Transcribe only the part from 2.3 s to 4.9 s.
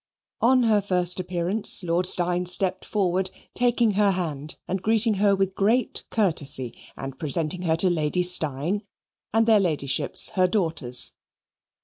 stepped forward, taking her hand, and